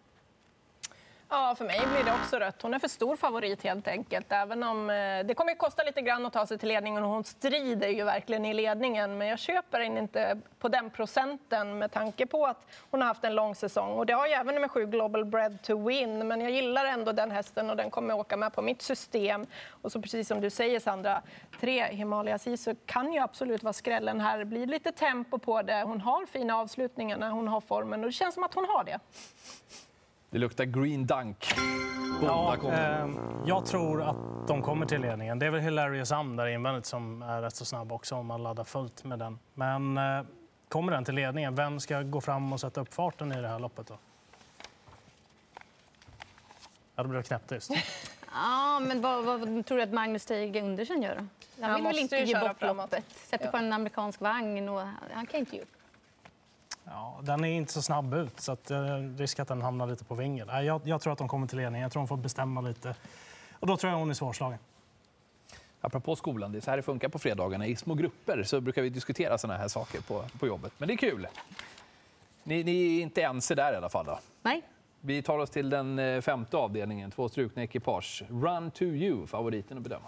Ja, 1.30 1.56
för 1.58 1.66
mig 1.66 1.80
blir 1.94 2.04
det 2.04 2.12
också 2.12 2.40
rött. 2.40 2.62
Hon 2.62 2.74
är 2.74 2.80
för 2.80 2.88
stor 2.88 3.16
favorit 3.16 3.64
helt 3.64 3.88
enkelt. 3.88 4.26
Även 4.30 4.64
om 4.64 4.90
eh, 4.90 5.26
det 5.26 5.34
kommer 5.36 5.52
att 5.52 5.58
kosta 5.58 5.84
lite 5.84 6.02
grann 6.02 6.26
att 6.26 6.34
ta 6.34 6.46
sig 6.46 6.58
till 6.58 6.68
ledningen 6.68 7.04
och 7.04 7.10
hon 7.10 7.24
strider 7.24 7.88
ju 7.88 8.04
verkligen 8.04 8.46
i 8.46 8.54
ledningen. 8.54 9.18
Men 9.18 9.28
jag 9.28 9.40
köper 9.40 9.80
henne 9.80 10.00
inte 10.00 10.40
på 10.60 10.68
den 10.68 10.90
procenten 10.90 11.78
med 11.78 11.92
tanke 11.92 12.26
på 12.26 12.46
att 12.46 12.68
hon 12.92 13.02
har 13.02 13.08
haft 13.08 13.24
en 13.24 13.36
lång 13.36 13.56
säsong. 13.56 13.92
Och 13.92 14.06
det 14.06 14.14
har 14.14 14.28
ju 14.28 14.34
även 14.34 14.62
med 14.62 14.72
sju 14.72 14.86
Global 14.86 15.26
Bread 15.26 15.62
to 15.62 15.88
Win. 15.88 16.28
Men 16.28 16.42
jag 16.42 16.52
gillar 16.52 16.86
ändå 16.86 17.12
den 17.12 17.32
hästen 17.32 17.70
och 17.70 17.78
den 17.78 17.90
kommer 17.90 18.14
att 18.14 18.20
åka 18.20 18.38
med 18.38 18.54
på 18.54 18.62
mitt 18.62 18.82
system. 18.82 19.46
Och 19.70 19.92
så 19.92 20.02
precis 20.02 20.28
som 20.28 20.42
du 20.42 20.50
säger 20.50 20.80
Sandra, 20.80 21.22
tre 21.60 21.86
Himalaya 21.86 22.38
Sisu 22.38 22.76
kan 22.86 23.14
ju 23.14 23.20
absolut 23.20 23.64
vara 23.64 23.74
skrällen 23.74 24.22
här. 24.22 24.38
Det 24.38 24.46
blir 24.46 24.68
lite 24.68 24.92
tempo 24.92 25.38
på 25.38 25.62
det. 25.62 25.84
Hon 25.84 26.02
har 26.02 26.26
fina 26.26 26.58
avslutningar 26.58 27.18
när 27.18 27.30
hon 27.30 27.48
har 27.48 27.62
formen 27.62 28.00
och 28.00 28.06
det 28.06 28.14
känns 28.14 28.34
som 28.34 28.44
att 28.44 28.54
hon 28.54 28.66
har 28.66 28.84
det. 28.84 29.00
Det 30.36 30.40
luktar 30.40 30.66
green 30.66 31.06
dunk. 31.06 31.54
Ja, 32.22 32.58
eh, 32.72 33.10
jag 33.46 33.66
tror 33.66 34.02
att 34.02 34.48
de 34.48 34.62
kommer 34.62 34.86
till 34.86 35.02
ledningen. 35.02 35.40
Det 35.40 35.46
är 35.46 35.50
väl 35.50 35.62
Hilarious 35.62 36.12
Am 36.12 36.36
där 36.36 36.48
invändigt 36.48 36.86
som 36.86 37.22
är 37.22 37.42
rätt 37.42 37.56
så 37.56 37.66
snabb 37.66 37.92
också 37.92 38.16
om 38.16 38.26
man 38.26 38.44
laddar 38.44 38.64
fullt 38.64 39.04
med 39.04 39.20
den. 39.20 39.40
Men 39.54 39.98
eh, 39.98 40.22
kommer 40.70 40.92
den 40.92 41.06
till 41.06 41.16
ledningen, 41.16 41.56
vem 41.56 41.80
ska 41.80 42.02
gå 42.02 42.22
fram 42.22 42.54
och 42.54 42.60
sätta 42.60 42.82
upp 42.82 42.94
farten 42.94 43.32
i 43.32 43.42
det 43.42 43.48
här 43.48 43.60
loppet 43.60 43.88
då? 43.88 43.98
Ja, 46.96 47.04
det 47.04 47.24
knäpptyst. 47.24 47.72
Ja, 48.34 48.80
men 48.80 49.02
vad, 49.02 49.26
vad, 49.26 49.66
tror 49.66 49.78
du 49.78 49.84
att 49.84 49.94
Magnus 49.94 50.26
Teige 50.26 50.62
Undersen 50.62 51.02
gör? 51.02 51.16
då? 51.16 51.66
Han 51.66 51.76
vill 51.76 51.84
väl 51.84 52.00
inte 52.00 52.18
ge 52.18 52.40
bort 52.40 52.62
loppet? 52.62 53.06
Sätter 53.10 53.46
ja. 53.46 53.52
på 53.52 53.58
en 53.58 53.74
amerikansk 53.74 54.22
vagn 54.22 54.70
och 54.70 54.82
han 55.14 55.26
kan 55.26 55.40
inte 55.40 55.56
ge 55.56 55.62
upp. 55.62 55.76
Ja, 56.86 57.20
den 57.22 57.44
är 57.44 57.48
inte 57.48 57.74
så 57.74 57.82
snabb 57.82 58.14
ut, 58.14 58.40
så 58.40 58.52
att, 58.52 58.72
eh, 58.72 58.98
risk 59.18 59.40
att 59.40 59.48
den 59.48 59.62
hamnar 59.62 59.88
lite 59.88 60.04
på 60.04 60.16
vingen. 60.16 60.66
Jag, 60.66 60.82
jag 60.84 61.02
tror 61.02 61.14
att 61.14 61.20
de 61.20 61.28
kommer 61.28 61.48
till 61.48 61.58
ledning. 61.58 61.82
Jag 61.82 61.92
tror 61.92 62.02
de 62.02 62.08
får 62.08 62.18
bestämma 62.18 62.62
lite. 62.62 62.96
Och 63.52 63.68
då 63.68 63.78
tror 63.78 63.92
jag 63.92 64.00
hon 64.00 64.10
är 64.10 64.14
svårslagen. 64.14 64.60
Apropå 65.82 66.16
skolan, 66.16 66.52
det 66.52 66.58
är 66.58 66.62
så 66.62 66.70
här 66.70 66.78
det 66.78 66.84
funkar 66.84 67.10
på 67.10 67.20
fredagarna. 67.20 67.68
I 67.68 67.76
små 67.76 67.94
grupper 67.94 68.44
så 68.44 68.62
brukar 68.62 68.82
vi 68.82 68.90
diskutera 68.90 69.38
såna 69.38 69.58
här 69.58 69.68
saker 69.68 70.02
på, 70.02 70.24
på 70.40 70.48
jobbet. 70.48 70.74
Men 70.78 70.88
det 70.88 70.94
är 70.94 70.98
kul. 70.98 71.28
Ni, 72.44 72.64
ni 72.64 72.98
är 72.98 73.02
inte 73.02 73.22
ense 73.22 73.56
där 73.56 73.74
i 73.74 73.76
alla 73.76 73.90
fall? 73.90 74.06
Då. 74.06 74.20
Nej. 74.42 74.62
Vi 75.02 75.22
tar 75.22 75.38
oss 75.38 75.50
till 75.50 75.70
den 75.70 76.00
eh, 76.00 76.22
femte 76.22 76.58
avdelningen, 76.58 77.12
två 77.12 77.30
strukna 77.30 77.64
ekipage. 77.64 78.24
Run 78.30 78.72
to 78.72 78.84
you, 78.84 79.28
favoriten 79.28 79.78
att 79.78 79.84
bedöma. 79.84 80.08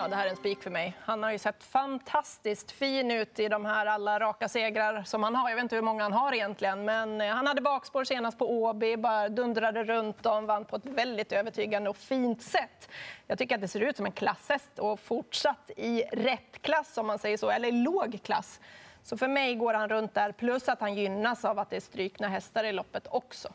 Ja, 0.00 0.08
det 0.08 0.16
här 0.16 0.26
är 0.26 0.30
en 0.30 0.36
spik 0.36 0.62
för 0.62 0.70
mig. 0.70 0.96
Han 1.00 1.22
har 1.22 1.32
ju 1.32 1.38
sett 1.38 1.64
fantastiskt 1.64 2.72
fin 2.72 3.10
ut 3.10 3.38
i 3.38 3.48
de 3.48 3.64
här 3.64 3.86
alla 3.86 4.20
raka 4.20 4.48
segrar 4.48 5.02
som 5.02 5.22
han 5.22 5.34
har. 5.34 5.48
Jag 5.48 5.56
vet 5.56 5.62
inte 5.62 5.74
hur 5.74 5.82
många 5.82 6.02
han 6.02 6.12
har 6.12 6.32
egentligen, 6.32 6.84
men 6.84 7.20
eh, 7.20 7.28
han 7.28 7.46
hade 7.46 7.60
bakspår 7.60 8.04
senast 8.04 8.38
på 8.38 8.62
Åby, 8.62 8.96
bara 8.96 9.28
dundrade 9.28 9.84
runt 9.84 10.22
dem, 10.22 10.46
vann 10.46 10.64
på 10.64 10.76
ett 10.76 10.86
väldigt 10.86 11.32
övertygande 11.32 11.90
och 11.90 11.96
fint 11.96 12.42
sätt. 12.42 12.90
Jag 13.26 13.38
tycker 13.38 13.54
att 13.54 13.60
det 13.60 13.68
ser 13.68 13.80
ut 13.80 13.96
som 13.96 14.06
en 14.06 14.12
klasshäst 14.12 14.78
och 14.78 15.00
fortsatt 15.00 15.70
i 15.76 16.02
rätt 16.02 16.62
klass 16.62 16.98
om 16.98 17.06
man 17.06 17.18
säger 17.18 17.36
så, 17.36 17.50
eller 17.50 17.72
låg 17.72 18.18
klass. 18.22 18.60
Så 19.02 19.16
för 19.16 19.28
mig 19.28 19.54
går 19.54 19.74
han 19.74 19.88
runt 19.88 20.14
där, 20.14 20.32
plus 20.32 20.68
att 20.68 20.80
han 20.80 20.94
gynnas 20.94 21.44
av 21.44 21.58
att 21.58 21.70
det 21.70 21.76
är 21.76 21.80
strykna 21.80 22.28
hästar 22.28 22.64
i 22.64 22.72
loppet 22.72 23.06
också. 23.10 23.48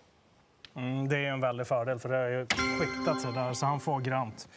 Mm, 0.75 1.07
det 1.07 1.17
är 1.17 1.31
en 1.31 1.41
väldig 1.41 1.67
fördel, 1.67 1.99
för 1.99 2.09
det 2.09 2.17
har 2.17 2.29
ju 2.29 2.47
skiktat 2.79 3.21
sig 3.21 3.33
där, 3.33 3.53
så 3.53 3.65
han 3.65 3.79
får 3.79 3.99
grant. 3.99 4.47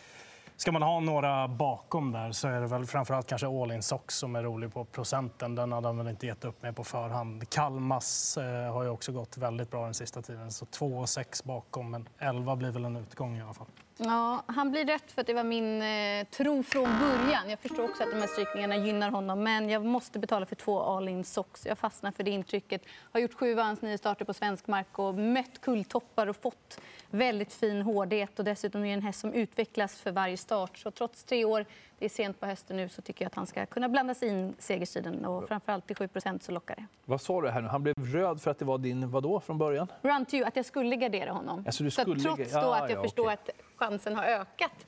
Ska 0.60 0.72
man 0.72 0.82
ha 0.82 1.00
några 1.00 1.48
bakom 1.48 2.12
där 2.12 2.32
så 2.32 2.48
är 2.48 2.60
det 2.60 2.66
väl 2.66 2.86
framförallt 2.86 3.26
kanske 3.26 3.46
All 3.46 3.72
In 3.72 3.82
Sox 3.82 4.14
som 4.14 4.36
är 4.36 4.42
rolig 4.42 4.72
på 4.72 4.84
procenten. 4.84 5.54
Den 5.54 5.72
hade 5.72 5.88
han 5.88 5.98
väl 5.98 6.08
inte 6.08 6.26
gett 6.26 6.44
upp 6.44 6.62
med 6.62 6.76
på 6.76 6.84
förhand. 6.84 7.50
Kalmas 7.50 8.36
eh, 8.36 8.72
har 8.72 8.82
ju 8.82 8.88
också 8.88 9.12
gått 9.12 9.36
väldigt 9.36 9.70
bra 9.70 9.84
den 9.84 9.94
sista 9.94 10.22
tiden. 10.22 10.50
Så 10.50 10.66
2 10.66 10.86
och 10.86 11.08
6 11.08 11.44
bakom, 11.44 11.90
men 11.90 12.08
11 12.18 12.56
blir 12.56 12.70
väl 12.70 12.84
en 12.84 12.96
utgång 12.96 13.36
i 13.36 13.42
alla 13.42 13.54
fall. 13.54 13.66
Ja, 14.00 14.42
han 14.46 14.70
blir 14.70 14.84
rätt 14.84 15.12
för 15.12 15.20
att 15.20 15.26
det 15.26 15.34
var 15.34 15.44
min 15.44 15.82
eh, 15.82 16.26
tro 16.30 16.62
från 16.62 16.84
början. 16.84 17.50
Jag 17.50 17.58
förstår 17.58 17.84
också 17.84 18.02
att 18.02 18.10
de 18.10 18.16
här 18.16 18.26
strykningarna 18.26 18.76
gynnar 18.76 19.10
honom, 19.10 19.42
men 19.42 19.68
jag 19.68 19.84
måste 19.84 20.18
betala 20.18 20.46
för 20.46 20.56
två 20.56 20.82
all-in 20.82 21.24
socks. 21.24 21.66
Jag 21.66 21.78
fastnar 21.78 22.10
för 22.10 22.22
det 22.22 22.30
intrycket. 22.30 22.82
Har 23.12 23.20
gjort 23.20 23.34
sju 23.34 23.52
av 23.52 23.64
hans 23.64 23.82
nio 23.82 23.98
starter 23.98 24.24
på 24.24 24.34
svensk 24.34 24.66
mark 24.66 24.98
och 24.98 25.14
mött 25.14 25.60
kulltoppar 25.60 26.26
och 26.26 26.36
fått 26.36 26.80
väldigt 27.10 27.52
fin 27.52 27.82
hårdhet. 27.82 28.38
Och 28.38 28.44
dessutom 28.44 28.80
är 28.80 28.86
det 28.86 28.92
en 28.92 29.02
häst 29.02 29.20
som 29.20 29.32
utvecklas 29.32 30.00
för 30.00 30.12
varje 30.12 30.36
start. 30.36 30.78
Så 30.78 30.90
trots 30.90 31.24
tre 31.24 31.44
år 31.44 31.64
det 31.98 32.04
är 32.04 32.08
sent 32.08 32.40
på 32.40 32.46
hösten 32.46 32.76
nu 32.76 32.88
så 32.88 33.02
tycker 33.02 33.24
jag 33.24 33.26
att 33.26 33.34
han 33.34 33.46
ska 33.46 33.66
kunna 33.66 33.88
blanda 33.88 34.14
sig 34.14 34.28
in 34.28 34.54
segerstriden 34.58 35.24
och 35.24 35.48
framförallt 35.48 35.86
till 35.86 35.96
7% 35.96 36.38
så 36.42 36.52
lockar 36.52 36.76
det. 36.76 36.86
Vad 37.04 37.20
sa 37.20 37.40
du 37.40 37.48
här 37.48 37.60
nu? 37.60 37.68
Han 37.68 37.82
blev 37.82 37.94
röd 37.98 38.42
för 38.42 38.50
att 38.50 38.58
det 38.58 38.64
var 38.64 38.78
din 38.78 39.10
vadå 39.10 39.40
från 39.40 39.58
början? 39.58 39.92
Run 40.02 40.24
to 40.24 40.34
you, 40.34 40.46
att 40.46 40.56
jag 40.56 40.64
skulle 40.64 40.96
gardera 40.96 41.32
honom. 41.32 41.64
Alltså, 41.66 41.84
du 41.84 41.90
skulle... 41.90 42.20
Så 42.20 42.36
trots 42.36 42.52
då 42.52 42.58
att 42.58 42.90
jag 42.90 42.98
ja, 42.98 43.02
förstår 43.02 43.22
okay. 43.22 43.34
att 43.34 43.50
chansen 43.78 44.16
har 44.16 44.24
ökat 44.24 44.86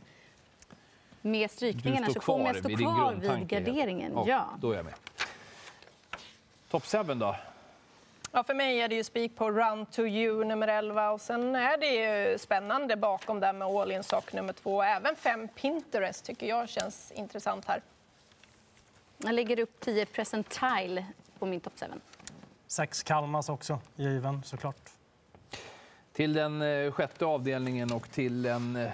med 1.23 1.51
strykningarna 1.51 2.07
så 2.11 2.21
kommer 2.21 2.47
jag 2.47 2.57
stå 2.57 2.77
kvar 2.77 3.15
vid 3.15 3.49
garderingen. 3.49 4.13
Ja, 4.15 4.25
ja. 4.27 4.49
Då 4.61 4.73
är 4.73 4.77
jag 4.77 4.85
med. 4.85 4.95
Top 6.71 6.85
7 6.85 6.99
då? 7.03 7.37
Ja, 8.33 8.45
för 8.45 8.55
mig 8.55 8.81
är 8.81 8.89
det 8.89 8.95
ju 8.95 9.05
spik 9.05 9.37
på 9.37 9.51
Run 9.51 9.87
to 9.87 10.01
you 10.01 10.45
nummer 10.45 10.69
11 10.69 11.11
och 11.11 11.21
sen 11.21 11.57
är 11.57 11.77
det 11.79 11.87
ju 11.87 12.39
spännande 12.39 12.97
bakom 12.97 13.41
där 13.41 13.53
med 13.53 13.69
All 13.69 13.93
in 13.93 14.03
Sock 14.03 14.33
nummer 14.33 14.53
2. 14.53 14.83
Även 14.83 15.17
5 15.17 15.49
Pinterest 15.49 16.25
tycker 16.25 16.47
jag 16.47 16.69
känns 16.69 17.13
intressant 17.13 17.65
här. 17.65 17.83
Jag 19.17 19.35
lägger 19.35 19.61
upp 19.61 19.81
10 19.81 20.07
Presentile 20.07 21.07
på 21.39 21.47
min 21.47 21.61
top 21.61 21.73
7. 21.81 21.87
Sex 22.67 23.03
Kalmas 23.03 23.49
också, 23.49 23.79
given 23.97 24.43
såklart. 24.43 24.91
Till 26.21 26.33
den 26.33 26.63
eh, 26.63 26.93
sjätte 26.93 27.27
avdelningen 27.27 27.93
och 27.93 28.11
till 28.11 28.47
en 28.47 28.77
eh, 28.77 28.91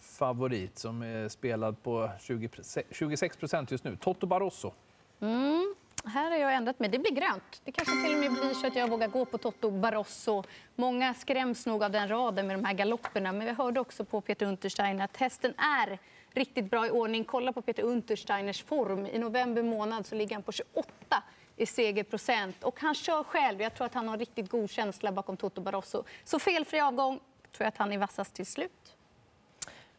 favorit 0.00 0.78
som 0.78 1.02
är 1.02 1.28
spelad 1.28 1.82
på 1.82 2.10
20, 2.20 2.48
26 2.90 3.36
procent 3.36 3.70
just 3.70 3.84
nu. 3.84 3.96
Toto 3.96 4.26
Barroso. 4.26 4.72
Mm. 5.20 5.74
Här 6.04 6.30
har 6.30 6.38
jag 6.38 6.54
ändrat 6.54 6.78
mig. 6.78 6.88
Det 6.88 6.98
blir 6.98 7.10
grönt. 7.10 7.62
Det 7.64 7.72
kanske 7.72 8.04
till 8.04 8.14
och 8.14 8.20
med 8.20 8.32
blir 8.32 8.54
så 8.54 8.66
att 8.66 8.76
jag 8.76 8.90
vågar 8.90 9.08
gå 9.08 9.24
på 9.24 9.38
Toto 9.38 9.70
Barroso. 9.70 10.44
Många 10.74 11.14
skräms 11.14 11.66
nog 11.66 11.82
av 11.82 11.90
den 11.90 12.08
raden 12.08 12.46
med 12.46 12.58
de 12.58 12.64
här 12.64 12.74
galopperna. 12.74 13.32
Men 13.32 13.46
vi 13.46 13.52
hörde 13.52 13.80
också 13.80 14.04
på 14.04 14.20
Peter 14.20 14.46
Untersteiner 14.46 15.04
att 15.04 15.16
hästen 15.16 15.54
är 15.58 15.98
riktigt 16.30 16.70
bra 16.70 16.86
i 16.86 16.90
ordning. 16.90 17.24
Kolla 17.24 17.52
på 17.52 17.62
Peter 17.62 17.82
Untersteiners 17.82 18.62
form. 18.62 19.06
I 19.06 19.18
november 19.18 19.62
månad 19.62 20.06
så 20.06 20.14
ligger 20.14 20.36
han 20.36 20.42
på 20.42 20.52
28 20.52 21.22
i 21.56 21.66
segerprocent. 21.66 22.64
Och 22.64 22.80
han 22.80 22.94
kör 22.94 23.24
själv. 23.24 23.62
Jag 23.62 23.74
tror 23.74 23.86
att 23.86 23.94
han 23.94 24.08
har 24.08 24.18
riktigt 24.18 24.50
god 24.50 24.70
känsla 24.70 25.12
bakom 25.12 25.36
Toto 25.36 25.60
Barroso. 25.60 26.04
Så 26.24 26.38
felfri 26.38 26.80
avgång. 26.80 27.20
tror 27.52 27.64
jag 27.64 27.68
att 27.68 27.78
han 27.78 27.92
är 27.92 27.98
vassast 27.98 28.34
till 28.34 28.46
slut. 28.46 28.96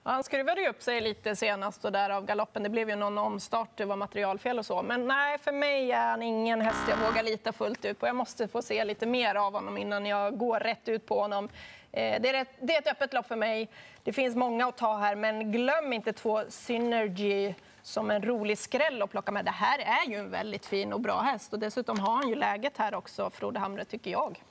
Han 0.07 0.23
skruvade 0.23 0.61
ju 0.61 0.69
upp 0.69 0.81
sig 0.81 1.01
lite 1.01 1.35
senast 1.35 1.85
och 1.85 1.91
därav 1.91 2.25
galoppen. 2.25 2.63
Det 2.63 2.69
blev 2.69 2.89
ju 2.89 2.95
någon 2.95 3.17
omstart, 3.17 3.69
det 3.75 3.85
var 3.85 3.95
materialfel 3.95 4.59
och 4.59 4.65
så. 4.65 4.83
Men 4.83 5.07
nej, 5.07 5.37
för 5.37 5.51
mig 5.51 5.91
är 5.91 6.05
han 6.05 6.21
ingen 6.21 6.61
häst 6.61 6.79
jag 6.89 6.97
vågar 6.97 7.23
lita 7.23 7.53
fullt 7.53 7.85
ut 7.85 7.99
på. 7.99 8.07
Jag 8.07 8.15
måste 8.15 8.47
få 8.47 8.61
se 8.61 8.85
lite 8.85 9.05
mer 9.05 9.35
av 9.35 9.53
honom 9.53 9.77
innan 9.77 10.05
jag 10.05 10.37
går 10.37 10.59
rätt 10.59 10.87
ut 10.87 11.05
på 11.05 11.21
honom. 11.21 11.49
Eh, 11.91 12.21
det 12.21 12.29
är, 12.29 12.33
ett, 12.33 12.49
det 12.59 12.75
är 12.75 12.81
ett 12.81 12.87
öppet 12.87 13.13
lopp 13.13 13.27
för 13.27 13.35
mig. 13.35 13.69
Det 14.03 14.13
finns 14.13 14.35
många 14.35 14.67
att 14.67 14.77
ta 14.77 14.97
här, 14.97 15.15
men 15.15 15.51
glöm 15.51 15.93
inte 15.93 16.13
två 16.13 16.41
Synergy 16.49 17.53
som 17.85 18.11
en 18.11 18.21
rolig 18.21 18.57
skräll 18.57 19.01
att 19.01 19.11
plocka 19.11 19.31
med. 19.31 19.45
Det 19.45 19.51
här 19.51 19.79
är 19.79 20.09
ju 20.09 20.15
en 20.15 20.29
väldigt 20.29 20.65
fin 20.65 20.93
och 20.93 21.01
bra 21.01 21.21
häst 21.21 21.53
och 21.53 21.59
dessutom 21.59 21.99
har 21.99 22.15
han 22.15 22.29
ju 22.29 22.35
läget 22.35 22.77
här 22.77 22.95
också, 22.95 23.29
Frode 23.29 23.59
Hamre, 23.59 23.85
tycker 23.85 24.11
jag. 24.11 24.43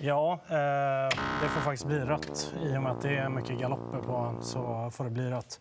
Ja, 0.00 0.32
eh, 0.32 1.18
det 1.42 1.48
får 1.48 1.60
faktiskt 1.60 1.86
bli 1.86 1.98
rött. 1.98 2.54
I 2.62 2.76
och 2.76 2.82
med 2.82 2.92
att 2.92 3.02
det 3.02 3.16
är 3.16 3.28
mycket 3.28 3.58
galopper 3.58 3.98
på 3.98 4.12
honom 4.12 4.42
så 4.42 4.90
får 4.94 5.04
det 5.04 5.10
bli 5.10 5.30
rött. 5.30 5.60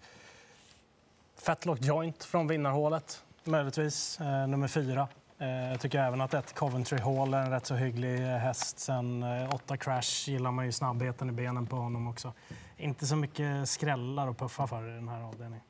Fatlock 1.38 1.82
Joint 1.82 2.24
från 2.24 2.48
vinnarhålet, 2.48 3.24
möjligtvis. 3.44 4.20
Eh, 4.20 4.48
nummer 4.48 4.68
fyra. 4.68 5.08
Eh, 5.40 5.48
jag 5.48 5.80
tycker 5.80 6.00
även 6.00 6.22
att 6.22 6.34
ett 6.34 6.56
Coventry 6.56 7.00
Hall 7.00 7.34
är 7.34 7.42
en 7.42 7.52
rätt 7.52 7.66
så 7.66 7.76
hygglig 7.76 8.22
eh, 8.22 8.38
häst. 8.38 8.80
Sen 8.80 9.24
eh, 9.24 9.54
åtta 9.54 9.78
Crash 9.78 10.30
gillar 10.30 10.52
man 10.52 10.66
ju 10.66 10.72
snabbheten 10.72 11.30
i 11.30 11.32
benen 11.32 11.68
på 11.68 11.76
honom 11.76 12.08
också. 12.08 12.34
Inte 12.78 13.06
så 13.06 13.16
mycket 13.16 13.70
skrällar 13.70 14.28
och 14.28 14.38
puffar 14.38 14.68
för 14.68 14.90
i 14.90 14.94
den 14.94 15.08
här 15.08 15.22
avdelningen. 15.22 15.64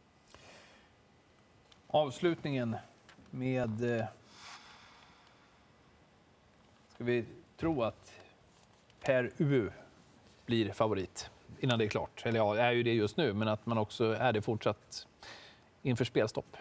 Avslutningen 1.88 2.76
med... 3.30 4.00
Eh, 4.00 4.06
ska 6.96 7.04
vi 7.04 7.26
tro 7.58 7.84
att 7.84 8.14
Per 9.02 9.32
U 9.38 9.72
blir 10.46 10.72
favorit 10.72 11.30
innan 11.60 11.80
det 11.80 11.86
är 11.86 11.90
klart? 11.90 12.22
Eller 12.26 12.40
ja, 12.40 12.58
är 12.58 12.72
ju 12.72 12.84
det 12.84 12.94
just 12.94 13.18
nu, 13.18 13.34
men 13.34 13.48
att 13.48 13.66
man 13.66 13.78
också 13.78 14.14
är 14.14 14.34
det 14.34 14.42
fortsatt 14.42 15.08
inför 15.82 16.06
spelstopp. 16.06 16.58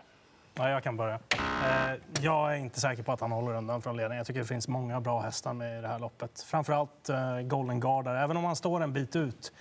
Ja, 0.54 0.70
jag 0.70 0.82
kan 0.82 0.96
börja. 0.96 1.18
Eh, 1.64 2.00
jag 2.20 2.52
är 2.52 2.56
inte 2.56 2.80
säker 2.80 3.02
på 3.02 3.12
att 3.12 3.20
han 3.20 3.32
håller 3.32 3.54
undan 3.54 3.82
från 3.82 3.96
ledningen. 3.96 4.16
Jag 4.16 4.26
tycker 4.26 4.40
det 4.40 4.46
finns 4.46 4.68
många 4.68 5.00
bra 5.00 5.20
hästar 5.20 5.52
med 5.52 5.78
i 5.78 5.82
det 5.82 5.88
här 5.88 5.98
loppet. 5.98 6.40
Framförallt 6.40 7.08
eh, 7.08 7.40
Golden 7.40 7.80
Guard. 7.80 8.06
Även 8.06 8.36
om 8.36 8.44
han 8.44 8.56
står 8.56 8.82
en 8.82 8.92
bit 8.92 9.16
ut 9.16 9.52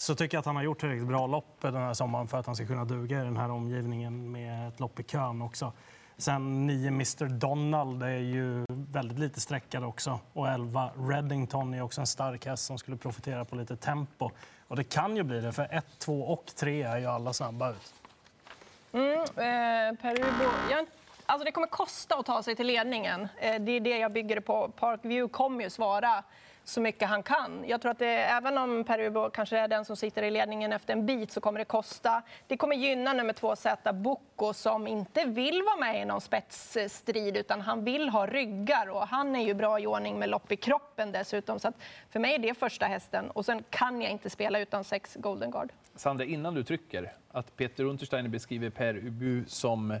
så 0.00 0.14
tycker 0.14 0.36
jag 0.36 0.40
att 0.40 0.46
han 0.46 0.56
har 0.56 0.62
gjort 0.62 0.80
tillräckligt 0.80 1.08
bra 1.08 1.26
lopp 1.26 1.56
den 1.60 1.74
här 1.74 1.94
sommaren 1.94 2.28
för 2.28 2.38
att 2.38 2.46
han 2.46 2.56
ska 2.56 2.66
kunna 2.66 2.84
duga 2.84 3.20
i 3.20 3.24
den 3.24 3.36
här 3.36 3.50
omgivningen 3.50 4.32
med 4.32 4.68
ett 4.68 4.80
lopp 4.80 5.00
i 5.00 5.02
kön 5.02 5.42
också. 5.42 5.72
Sen 6.16 6.66
9 6.66 6.88
Mr 6.88 7.26
Donald 7.26 8.02
är 8.02 8.08
ju 8.18 8.64
väldigt 8.68 9.18
lite 9.18 9.40
sträckad 9.40 9.84
också. 9.84 10.20
Och 10.32 10.48
11 10.48 10.90
Reddington 10.96 11.74
är 11.74 11.82
också 11.82 12.00
en 12.00 12.06
stark 12.06 12.46
häst 12.46 12.64
som 12.64 12.78
skulle 12.78 12.96
profitera 12.96 13.44
på 13.44 13.56
lite 13.56 13.76
tempo. 13.76 14.30
Och 14.68 14.76
det 14.76 14.84
kan 14.84 15.16
ju 15.16 15.22
bli 15.22 15.40
det, 15.40 15.52
för 15.52 15.68
1, 15.70 15.86
2 15.98 16.22
och 16.22 16.46
3 16.46 16.82
är 16.82 16.98
ju 16.98 17.06
alla 17.06 17.32
snabba 17.32 17.70
ut. 17.70 17.94
Mm, 18.92 19.20
eh, 19.20 20.00
Peribo, 20.00 20.50
Jag, 20.70 20.86
alltså 21.28 21.44
det 21.44 21.52
kommer 21.52 21.66
kosta 21.66 22.14
att 22.14 22.26
ta 22.26 22.42
sig 22.42 22.56
till 22.56 22.66
ledningen. 22.66 23.28
Eh, 23.40 23.60
det 23.60 23.72
är 23.72 23.80
det 23.80 23.98
jag 23.98 24.12
bygger 24.12 24.40
på. 24.40 24.68
Parkview 24.68 25.32
kommer 25.32 25.64
ju 25.64 25.70
svara 25.70 26.24
så 26.64 26.80
mycket 26.80 27.08
han 27.08 27.22
kan. 27.22 27.64
Jag 27.66 27.80
tror 27.80 27.90
att 27.90 27.98
det, 27.98 28.06
även 28.06 28.58
om 28.58 28.84
Perubo 28.84 29.30
kanske 29.30 29.58
är 29.58 29.68
den 29.68 29.84
som 29.84 29.96
sitter 29.96 30.22
i 30.22 30.30
ledningen 30.30 30.72
efter 30.72 30.92
en 30.92 31.06
bit 31.06 31.32
så 31.32 31.40
kommer 31.40 31.58
det 31.58 31.64
kosta. 31.64 32.22
Det 32.46 32.56
kommer 32.56 32.76
gynna 32.76 33.12
nummer 33.12 33.32
två 33.32 33.56
Z 33.56 33.92
Boko 33.92 34.52
som 34.54 34.86
inte 34.86 35.24
vill 35.24 35.62
vara 35.62 35.76
med 35.76 36.02
i 36.02 36.04
någon 36.04 36.20
spetsstrid 36.20 37.36
utan 37.36 37.60
han 37.60 37.84
vill 37.84 38.08
ha 38.08 38.26
ryggar 38.26 38.86
och 38.90 39.08
han 39.08 39.36
är 39.36 39.44
ju 39.44 39.54
bra 39.54 39.80
i 39.80 39.86
ordning 39.86 40.18
med 40.18 40.28
lopp 40.28 40.52
i 40.52 40.56
kroppen 40.56 41.12
dessutom. 41.12 41.58
Så 41.58 41.72
för 42.10 42.20
mig 42.20 42.34
är 42.34 42.38
det 42.38 42.54
första 42.54 42.86
hästen 42.86 43.30
och 43.30 43.44
sen 43.44 43.64
kan 43.70 44.02
jag 44.02 44.10
inte 44.10 44.30
spela 44.30 44.58
utan 44.58 44.84
sex 44.84 45.16
Golden 45.20 45.50
Guard. 45.50 45.72
Sandra, 45.94 46.24
innan 46.24 46.54
du 46.54 46.64
trycker, 46.64 47.12
att 47.30 47.56
Peter 47.56 47.84
Untersteiner 47.84 48.28
beskriver 48.28 48.70
Per 48.70 48.96
Ubu 48.96 49.44
som 49.46 50.00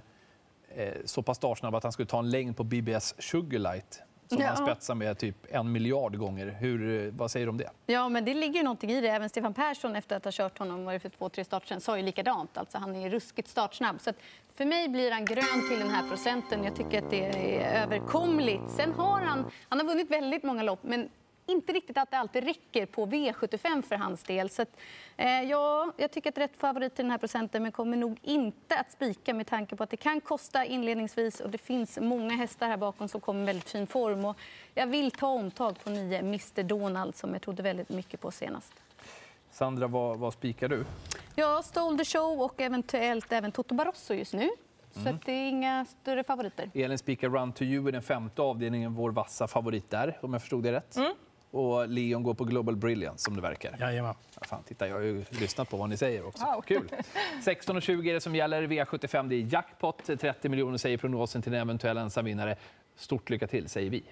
så 1.04 1.22
pass 1.22 1.36
startsnabb 1.36 1.74
att 1.74 1.82
han 1.82 1.92
skulle 1.92 2.06
ta 2.06 2.18
en 2.18 2.30
längd 2.30 2.56
på 2.56 2.64
BBS 2.64 3.14
Sugarlight 3.18 4.02
som 4.28 4.42
han 4.42 4.56
spetsar 4.56 4.94
med 4.94 5.18
typ 5.18 5.36
en 5.50 5.72
miljard 5.72 6.16
gånger. 6.16 6.56
Hur, 6.60 7.06
eh, 7.06 7.12
vad 7.12 7.30
säger 7.30 7.46
du 7.46 7.50
om 7.50 7.58
det? 7.58 7.70
Ja, 7.86 8.08
men 8.08 8.24
det 8.24 8.34
ligger 8.34 8.62
någonting 8.62 8.90
i 8.90 9.00
det. 9.00 9.08
Även 9.08 9.28
Stefan 9.28 9.54
Persson 9.54 9.96
efter 9.96 10.16
att 10.16 10.24
ha 10.24 10.32
kört 10.32 10.58
honom 10.58 10.84
var 10.84 10.98
för 10.98 11.08
två, 11.08 11.28
tre 11.28 11.44
starter 11.44 11.68
sedan 11.68 11.80
sa 11.80 11.96
ju 11.96 12.02
likadant. 12.02 12.58
Alltså, 12.58 12.78
han 12.78 12.96
är 12.96 13.10
ruskigt 13.10 13.48
startsnabb. 13.48 14.00
Så 14.00 14.12
för 14.54 14.64
mig 14.64 14.88
blir 14.88 15.10
han 15.10 15.24
grön 15.24 15.68
till 15.68 15.78
den 15.78 15.90
här 15.90 16.08
procenten. 16.08 16.64
Jag 16.64 16.76
tycker 16.76 17.02
att 17.02 17.10
det 17.10 17.24
är 17.24 17.82
överkomligt. 17.82 18.70
Sen 18.70 18.92
har 18.92 19.20
han, 19.20 19.50
han 19.68 19.78
har 19.78 19.86
vunnit 19.86 20.10
väldigt 20.10 20.42
många 20.42 20.62
lopp, 20.62 20.82
men 20.82 21.08
inte 21.48 21.72
riktigt 21.72 21.98
att 21.98 22.10
det 22.10 22.18
alltid 22.18 22.44
räcker 22.44 22.86
på 22.86 23.06
V75 23.06 23.82
för 23.82 23.96
hans 23.96 24.22
del. 24.22 24.50
Så 24.50 24.62
att, 24.62 24.76
eh, 25.16 25.42
ja, 25.42 25.92
jag 25.96 26.10
tycker 26.10 26.30
att 26.30 26.38
rätt 26.38 26.56
favorit 26.56 26.94
till 26.94 27.04
den 27.04 27.10
här 27.10 27.18
procenten 27.18 27.62
men 27.62 27.72
kommer 27.72 27.96
nog 27.96 28.18
inte 28.22 28.78
att 28.78 28.92
spika 28.92 29.34
med 29.34 29.46
tanke 29.46 29.76
på 29.76 29.82
att 29.82 29.90
det 29.90 29.96
kan 29.96 30.20
kosta 30.20 30.64
inledningsvis 30.64 31.40
och 31.40 31.50
det 31.50 31.58
finns 31.58 31.98
många 32.00 32.34
hästar 32.34 32.68
här 32.68 32.76
bakom 32.76 33.08
som 33.08 33.20
kommer 33.20 33.42
i 33.42 33.46
väldigt 33.46 33.70
fin 33.70 33.86
form. 33.86 34.24
Och 34.24 34.36
jag 34.74 34.86
vill 34.86 35.10
ta 35.10 35.28
omtag 35.28 35.84
på 35.84 35.90
nio 35.90 36.18
Mr 36.18 36.62
Donald 36.62 37.16
som 37.16 37.32
jag 37.32 37.42
trodde 37.42 37.62
väldigt 37.62 37.88
mycket 37.88 38.20
på 38.20 38.30
senast. 38.30 38.72
Sandra, 39.50 39.86
vad, 39.86 40.18
vad 40.18 40.32
spikar 40.32 40.68
du? 40.68 40.84
Ja, 41.34 41.62
Stole 41.62 41.98
the 41.98 42.04
Show 42.04 42.42
och 42.42 42.60
eventuellt 42.60 43.32
även 43.32 43.52
Toto 43.52 43.74
Barroso 43.74 44.14
just 44.14 44.32
nu. 44.32 44.48
Så 44.92 45.00
mm. 45.00 45.18
det 45.24 45.32
är 45.32 45.48
inga 45.48 45.84
större 45.84 46.24
favoriter. 46.24 46.70
Elin 46.74 46.98
spikar 46.98 47.28
Run 47.28 47.52
to 47.52 47.62
you 47.62 47.88
i 47.88 47.92
den 47.92 48.02
femte 48.02 48.42
avdelningen, 48.42 48.94
vår 48.94 49.10
vassa 49.10 49.46
favorit 49.48 49.90
där, 49.90 50.18
om 50.20 50.32
jag 50.32 50.42
förstod 50.42 50.62
det 50.62 50.72
rätt. 50.72 50.96
Mm. 50.96 51.12
Och 51.50 51.88
Leon 51.88 52.22
går 52.22 52.34
på 52.34 52.44
Global 52.44 52.76
Brilliance 52.76 53.24
som 53.24 53.36
det 53.36 53.42
verkar. 53.42 53.76
Jajamän. 53.80 54.14
Ja, 54.34 54.46
fan, 54.46 54.62
titta, 54.62 54.88
jag 54.88 54.94
har 54.94 55.02
ju 55.02 55.24
lyssnat 55.30 55.70
på 55.70 55.76
vad 55.76 55.88
ni 55.88 55.96
säger 55.96 56.26
också. 56.26 56.44
Wow. 56.44 56.62
Kul! 56.62 56.88
16.20 57.44 58.10
är 58.10 58.14
det 58.14 58.20
som 58.20 58.34
gäller. 58.34 58.62
V75 58.62 59.28
det 59.28 59.34
är 59.34 59.52
jackpot. 59.52 60.04
30 60.20 60.48
miljoner 60.48 60.78
säger 60.78 60.98
prognosen 60.98 61.42
till 61.42 61.54
en 61.54 61.60
eventuell 61.60 61.98
ensamvinnare. 61.98 62.56
Stort 62.96 63.30
lycka 63.30 63.46
till, 63.46 63.68
säger 63.68 63.90
vi. 63.90 64.04